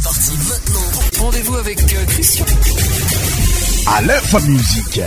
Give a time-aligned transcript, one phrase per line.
[0.00, 1.24] parti maintenant.
[1.24, 2.46] Rendez-vous avec euh, Christian.
[3.86, 5.00] À musique.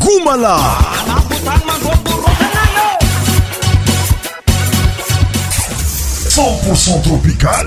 [0.00, 0.60] Goumala.
[7.02, 7.66] tropical.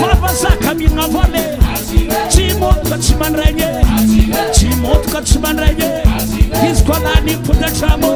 [0.00, 1.44] favasaka minanga vôle
[2.32, 3.68] ty motoka tsymanrne
[4.58, 5.90] ty motokatsymanranye
[6.70, 8.15] izyklanykotratr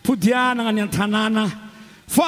[0.05, 1.43] podianana ny antanàna
[2.15, 2.27] fa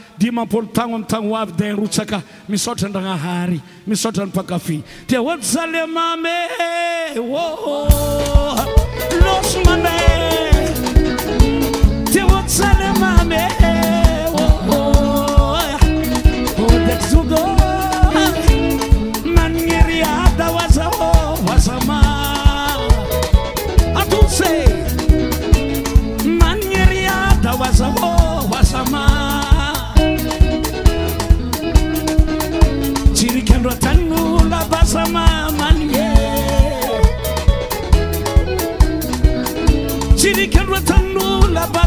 [0.15, 6.29] di mampôlo tagno aminytagno avy dirotsaka misotra an-dragnahary misotra n'nypakafe ti ohata zalemama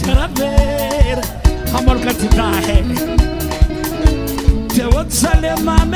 [0.00, 1.18] ትረብር
[1.78, 2.88] አሞልከት ታሄድ
[4.76, 5.94] ተወት ሰለማሜ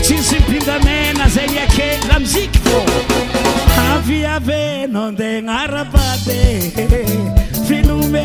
[0.02, 2.76] tsisy mpindamena zagny akera mzky kô
[3.90, 6.06] avavenande gnarapa
[7.68, 8.16] velomh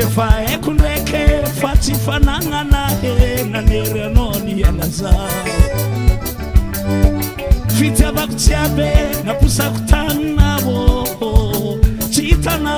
[0.00, 1.24] efa aiko ndraiky
[1.60, 3.14] fa tsy fanagnana he
[3.52, 5.10] naneryanaoo ny alaza
[7.82, 8.90] fitiavako tsy aby
[9.26, 11.32] naposako tanina ôhô
[12.14, 12.74] tsy hitana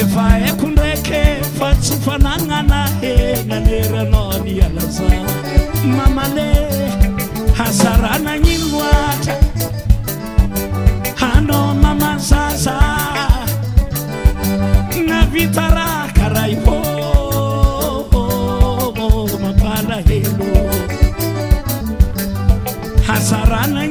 [0.00, 1.20] efa eko ndraky
[1.60, 3.12] fa tsy fanagnana he
[3.50, 5.08] naneranao ani alaza
[5.96, 6.88] mamalea
[7.58, 9.36] hazaranagnino loatra
[11.20, 12.76] hana mamazaza
[15.08, 16.79] na vita rah karayô
[23.10, 23.90] hasaranan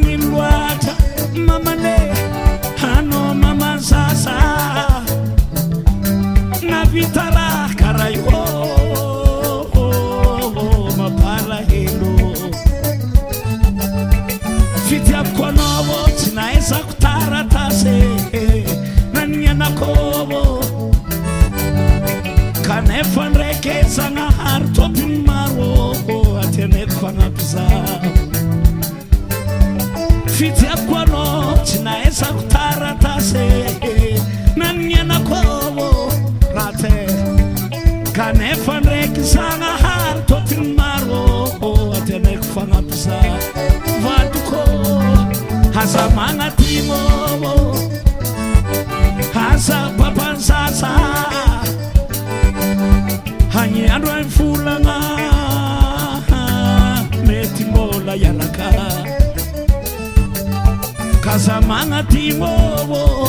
[61.50, 63.26] samangat timowo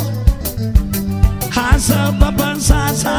[1.48, 3.16] hasa papansasa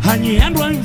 [0.00, 0.80] hanyi yan ruan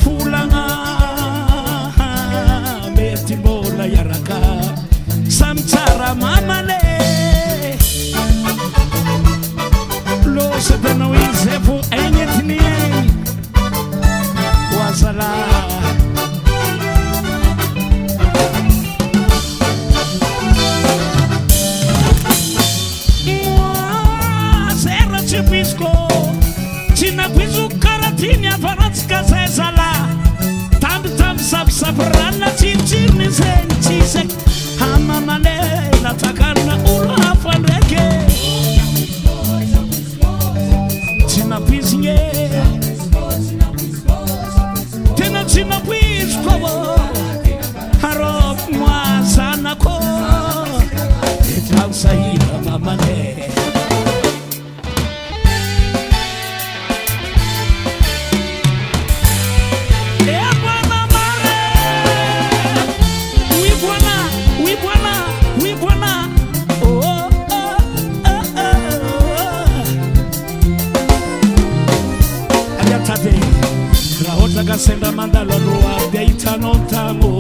[74.82, 77.32] seმrაmandaლabuა deitanontamო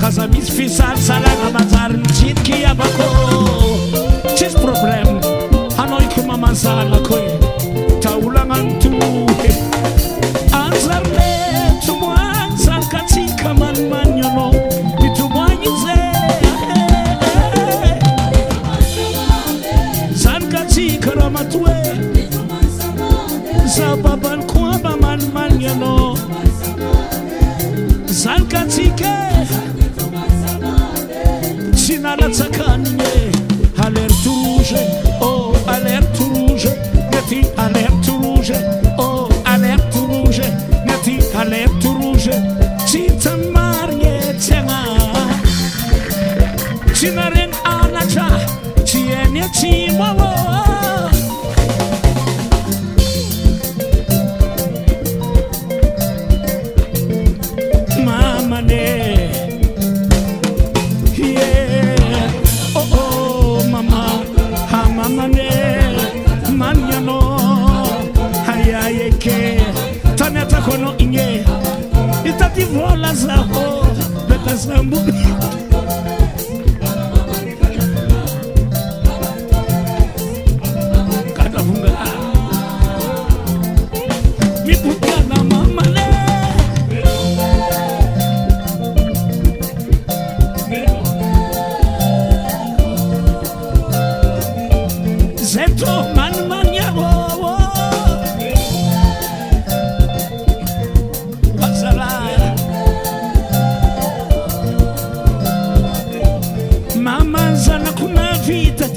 [0.00, 3.19] kazamის fisaლ salაkabaძar citkiabakო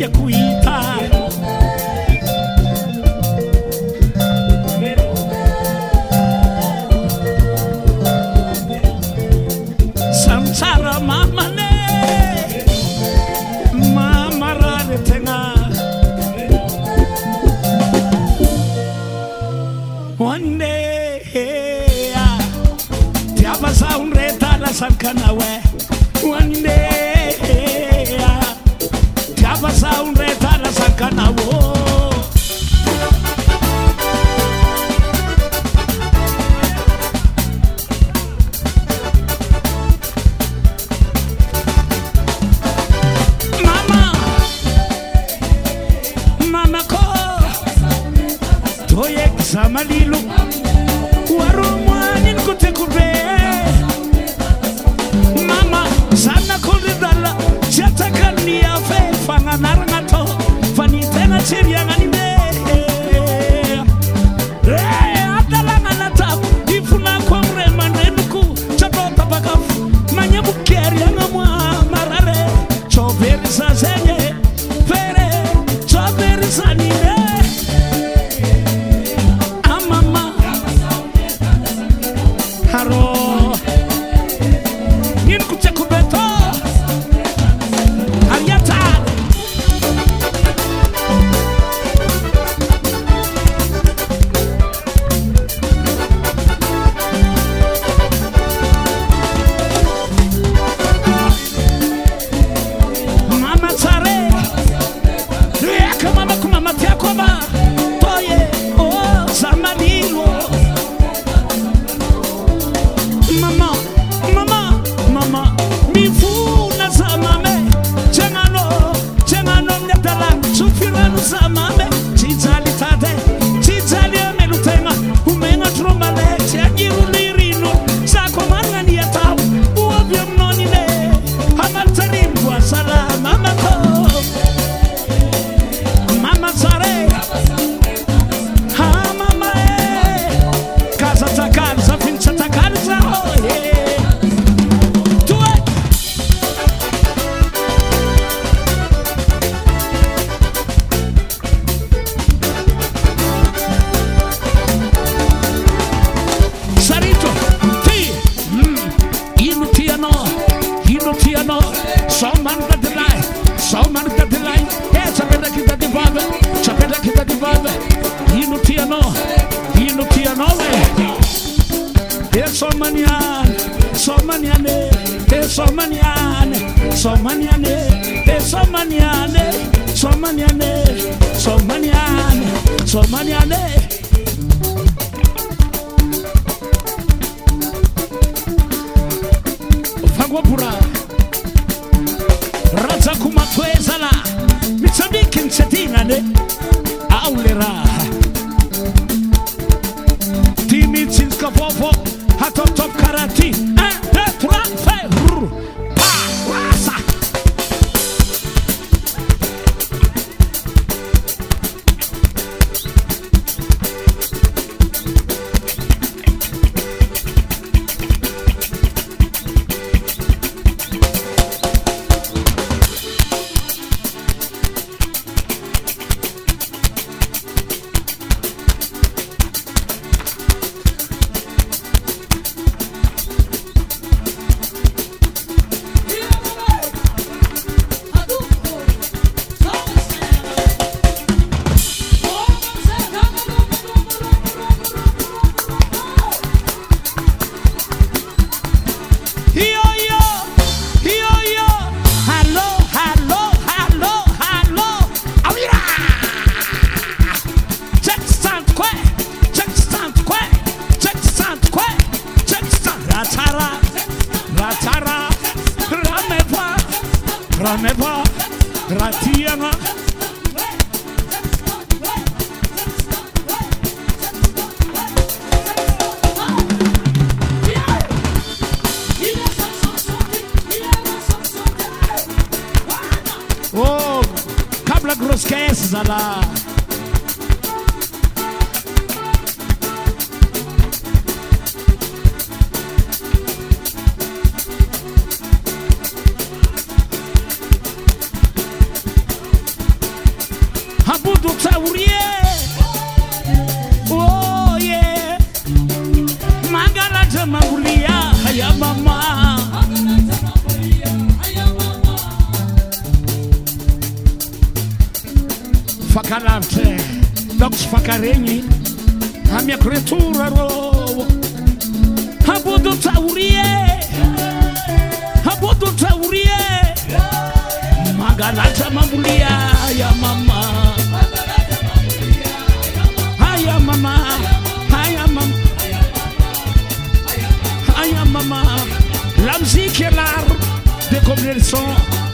[0.03, 0.62] é ruim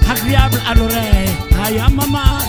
[0.10, 1.30] agréable à l'oreille.
[1.64, 2.40] Aïe, maman.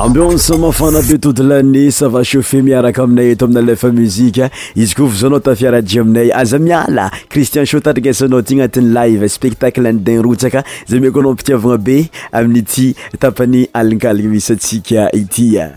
[0.00, 5.10] ambionsa mafana be todi lany sava chaffet miaraka aminay eto aminy alefa muzika izy koa
[5.12, 10.64] fa zaonao tafiaraje aminay aza miala cristian sho tarikasanao aty agnatin'ny live spectacle any dinrotsaka
[10.88, 12.00] zay mi ko anao mpitiavagna be
[12.32, 15.70] amin' ity tapany alignkaligna misy atsika itya e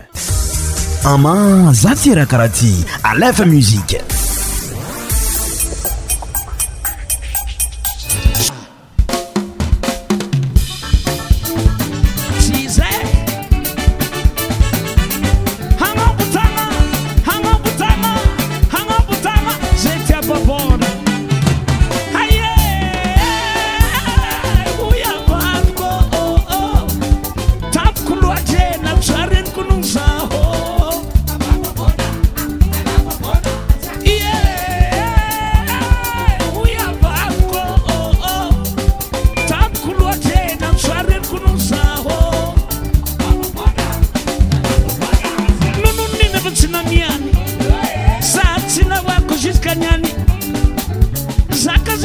[1.04, 2.72] ama za ty raha karaha ty
[3.04, 4.00] alefa muzika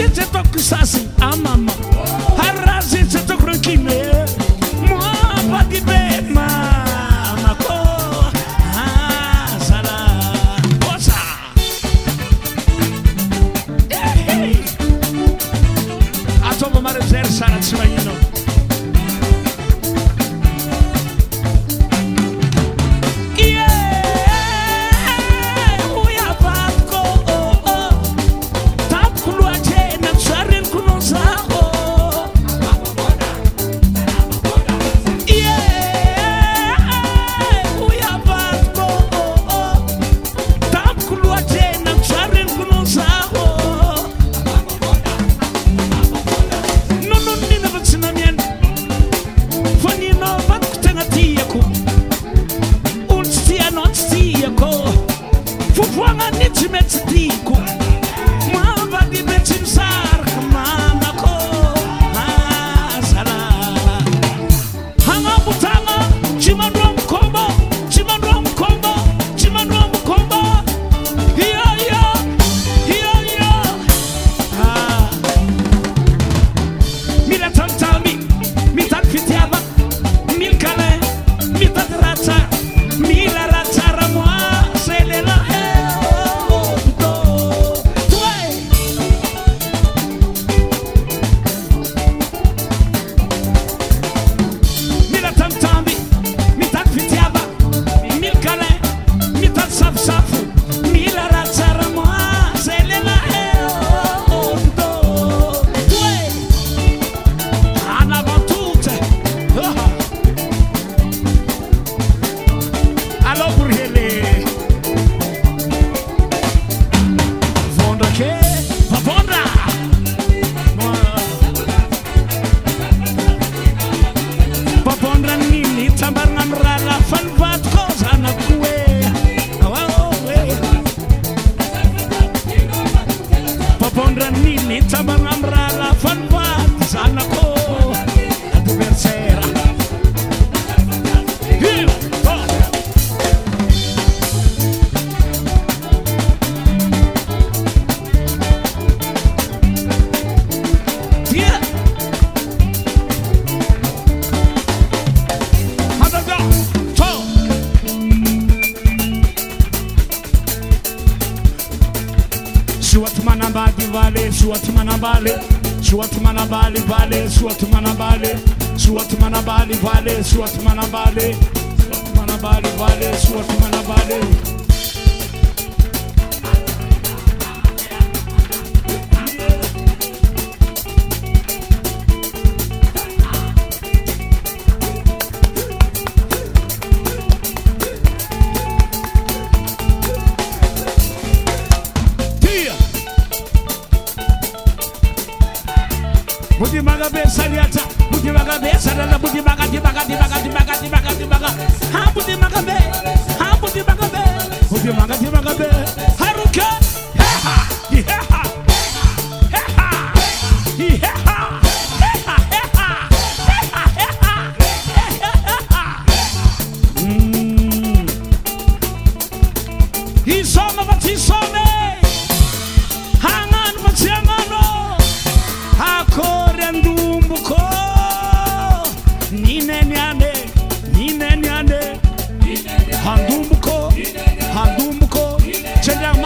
[0.07, 1.08] gente toca sozinho.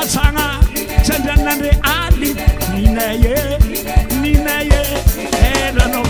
[0.09, 0.59] sanga
[1.07, 2.31] sandannande adi
[2.73, 3.35] ninaye
[4.21, 4.81] ninaye
[5.67, 6.02] edano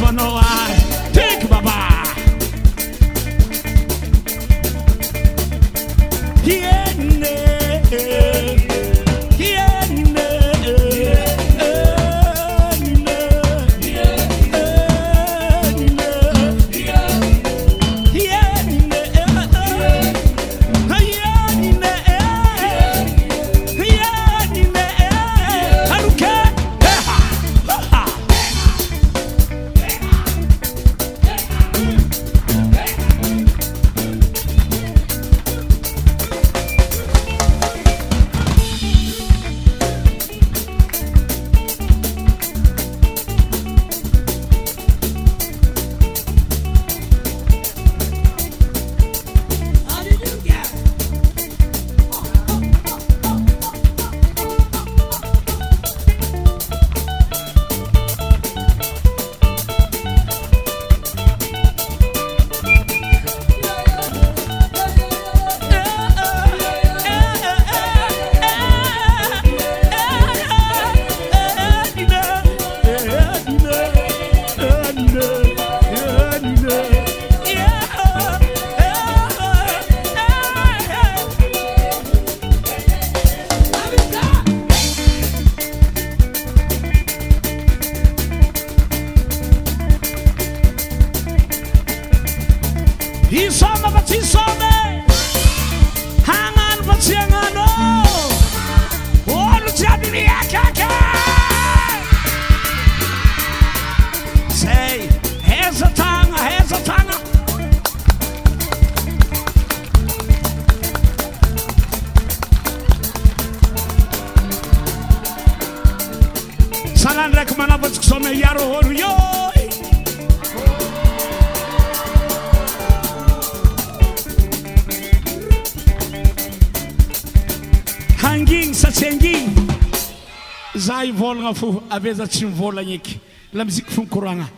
[131.89, 133.05] ave za tsy mivôlanek
[133.53, 134.49] lamizk fnana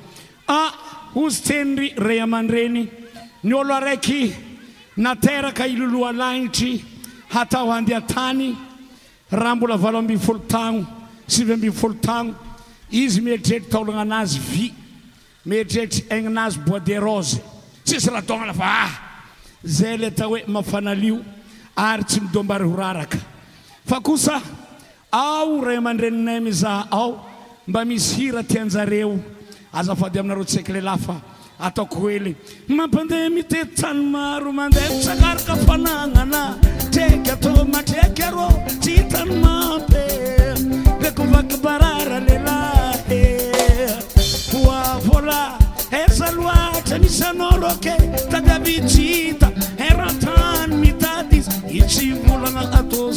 [1.15, 2.87] ozy tenry reyaman-dreny
[3.43, 4.33] ny olo araiky
[4.97, 6.83] naaka iloloalanitry
[7.31, 8.55] hatao andea tany
[9.31, 10.85] raha mbola valoambfôlo tagno
[11.27, 12.35] svyambfôlotagno
[12.91, 14.73] izy mtretra tolananazy vy
[15.45, 17.37] mtretra agnanazy bois derose
[17.83, 18.91] sisy rahatogna lafaa ah!
[19.63, 21.11] zay leta oe afanai
[21.75, 22.65] ary tsy midobary
[23.93, 24.41] o a
[25.15, 27.23] ao ray aman-dreninay mizah ao
[27.67, 29.13] mba misy hira tianjareo
[29.79, 31.15] azafady aminareo tsaiky lehlahy fa
[31.67, 32.31] ataoko oely
[32.77, 36.41] mampindeha mitety tanymaro mandeha misakaraka fanagnana
[36.93, 38.47] traiky atao matriakyarô
[38.83, 40.03] tsy tanymampy
[41.03, 43.51] rako vakibarara lehlahy e
[44.51, 45.41] voa vola
[46.03, 47.95] ezaloatra misy anao rôke
[48.31, 49.47] tadiabi tsy hita
[49.79, 50.84] e raa tany
[51.15, 53.13] yoa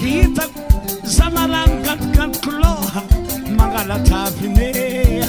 [0.00, 0.44] hita
[1.16, 3.00] zmlangatganloha
[3.58, 5.28] magalatavinea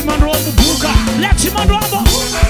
[0.00, 1.20] Let him unroll the booker.
[1.20, 2.49] Let him unroll the booker.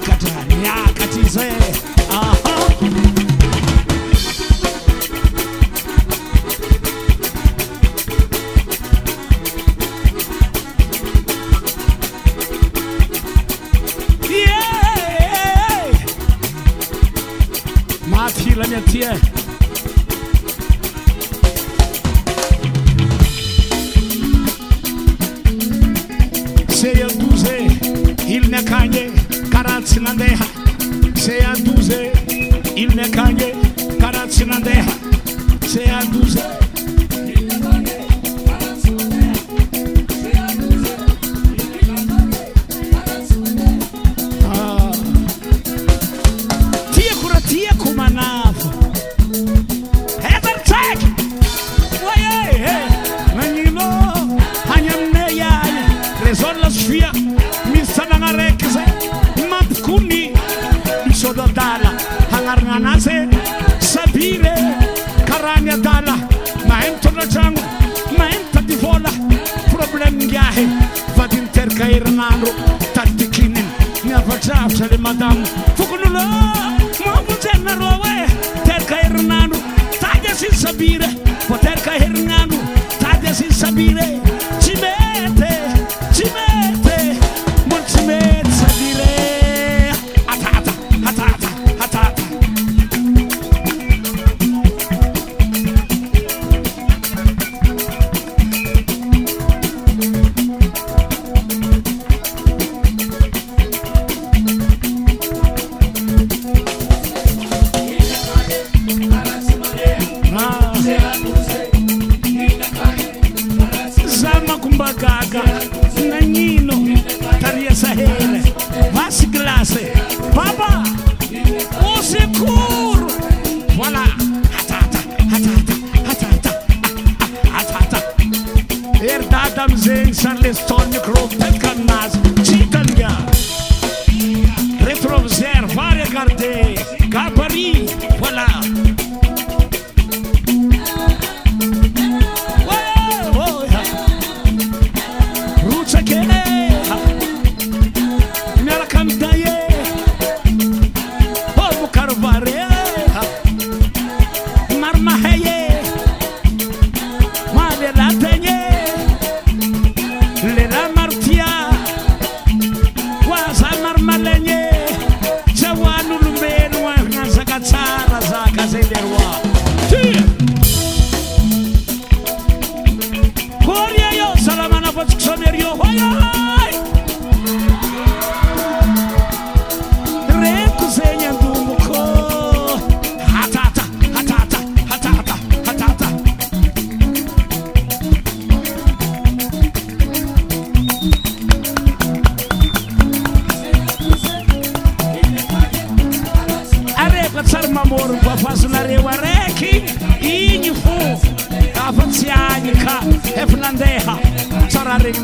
[205.01, 205.15] Fling,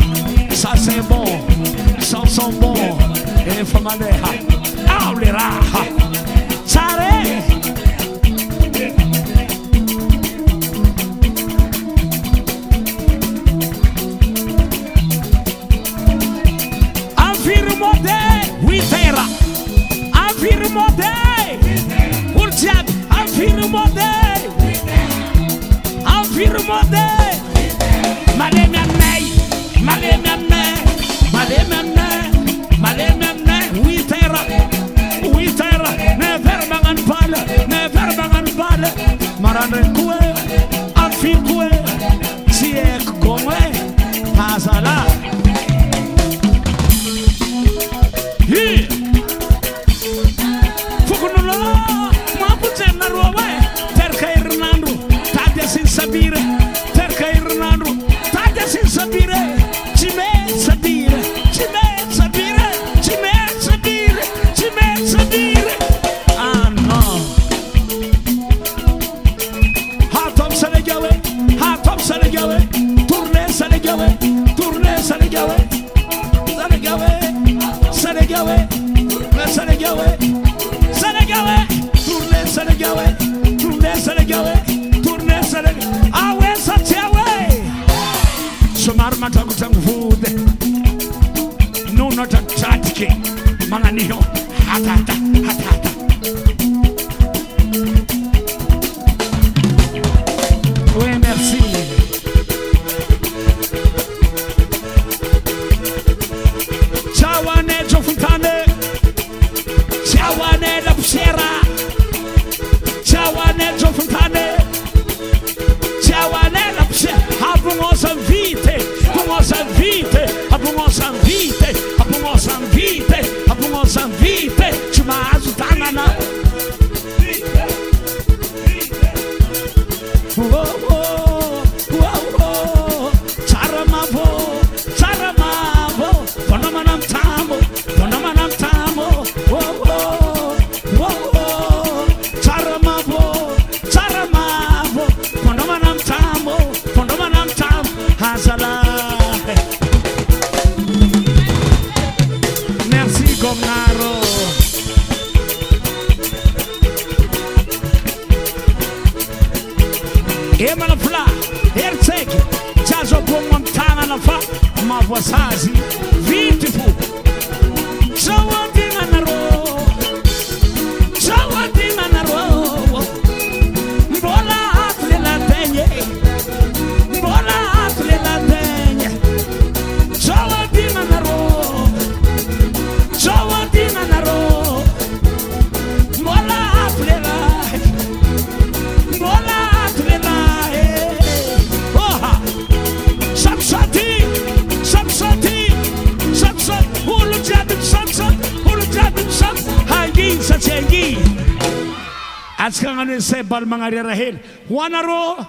[203.68, 204.40] magnary arahely
[204.70, 205.46] hoanarô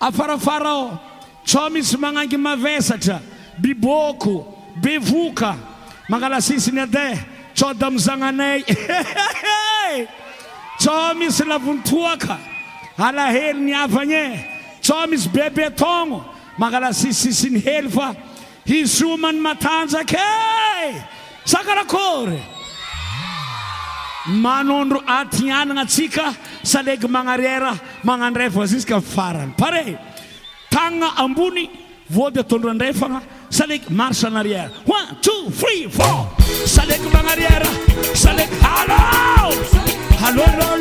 [0.00, 0.98] afarafara ô
[1.46, 3.16] tsoo misy magnangy mavesatra
[3.62, 4.34] bibôko
[4.82, 5.50] bevoka
[6.10, 7.16] mangalasisy ny adeaa
[7.56, 8.58] tsoda mi zagnanay
[10.80, 12.36] tso misy lavontoaka
[13.06, 14.26] alahely niavagn e
[14.84, 16.20] tso misy bebe taogno
[16.60, 18.06] mangalasiisy ny hely fa
[18.70, 20.26] hisomany matanjaka
[21.50, 22.38] sakarakôry
[24.44, 26.24] manondro atianana atsika
[26.62, 29.98] salegy magnarièra magnandrefana zusque farany pare
[30.70, 31.68] tagna ambony
[32.08, 36.28] vody atondrandrayfagna saleky marca narièra a two frie fo
[36.66, 37.68] salegy magnarièra
[38.14, 38.90] saleky al
[40.26, 40.80] al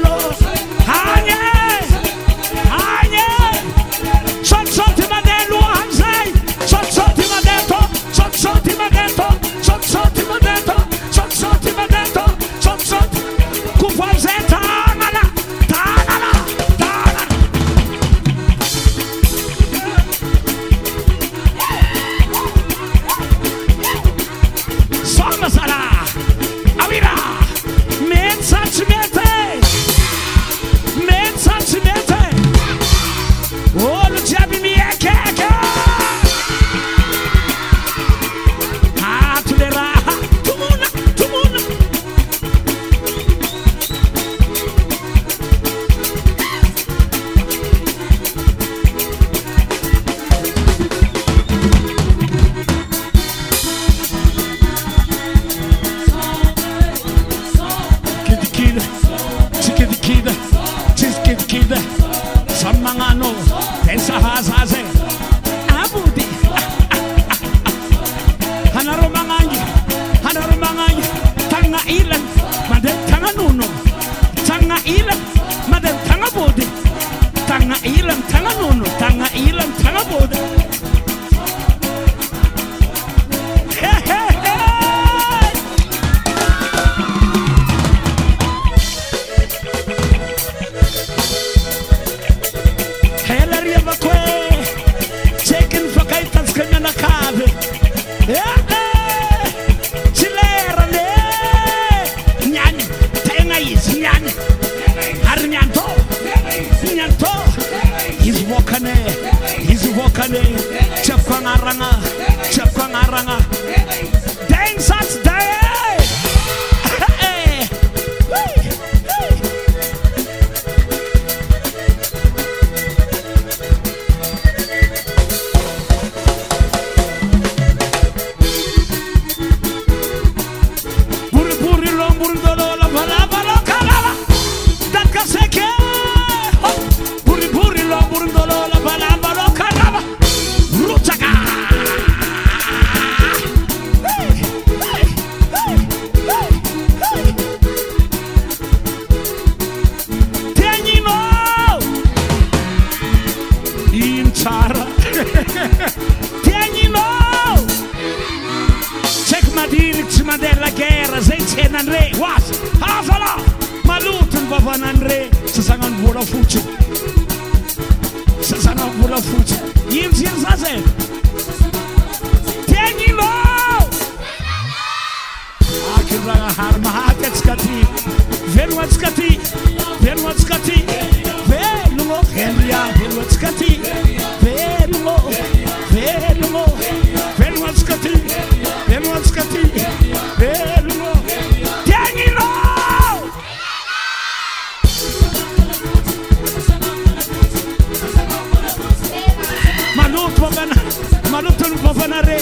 [201.30, 202.38] malotonovôvanare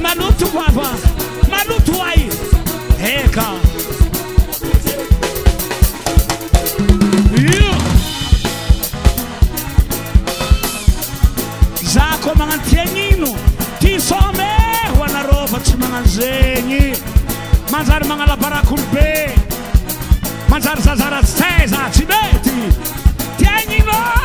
[0.00, 0.68] malotoa
[1.52, 2.30] maloto ay
[2.96, 3.50] eka
[11.84, 13.36] za ko magnano tiagnino
[13.84, 16.96] tisomeho anarôva tsy magnan zegny
[17.70, 19.28] manjary magnalabarakolo be
[20.48, 22.56] manjary zazarasza tsymety
[23.36, 24.24] tiagnno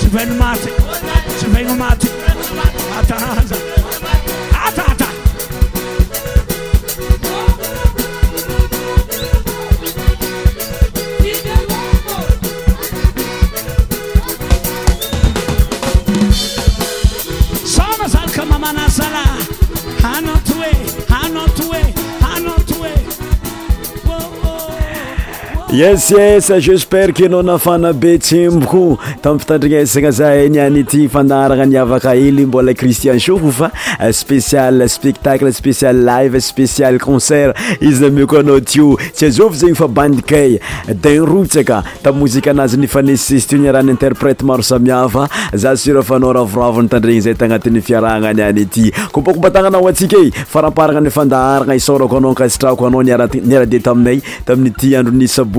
[0.00, 0.72] tiver no Martin.
[25.80, 33.68] es es jesper ke anao nafana be tsemboko tamfitandrnsana zaaniayfandaarana niavaka elymboa cristien oofa
[34.18, 37.40] spiapectace spial lie spécial conce
[37.80, 38.80] izyako aaoty
[42.66, 45.08] zeny faaynsktzzyhintepret ao saia
[52.66, 55.58] asany an'yhany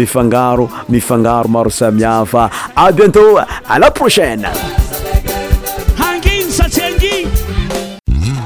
[0.00, 3.38] mifangaro mifangaro maro samihafa A bientôt
[3.68, 4.46] à la prochaine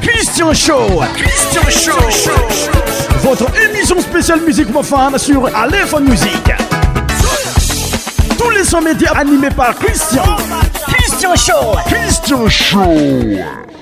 [0.00, 0.86] Christian Show
[1.16, 2.32] Christian Show
[3.22, 6.52] votre émission spéciale musique profane sur Aleph Musique
[8.38, 10.24] tous les sons médias animés par Christian
[11.06, 13.73] Christian Show Christian Show